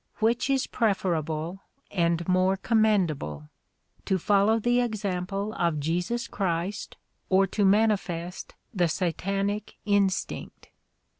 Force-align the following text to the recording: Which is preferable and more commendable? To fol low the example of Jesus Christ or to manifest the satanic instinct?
Which 0.17 0.49
is 0.49 0.65
preferable 0.65 1.61
and 1.91 2.27
more 2.27 2.57
commendable? 2.57 3.51
To 4.05 4.17
fol 4.17 4.47
low 4.47 4.57
the 4.57 4.81
example 4.81 5.53
of 5.53 5.79
Jesus 5.79 6.27
Christ 6.27 6.97
or 7.29 7.45
to 7.45 7.63
manifest 7.63 8.55
the 8.73 8.87
satanic 8.87 9.75
instinct? 9.85 10.69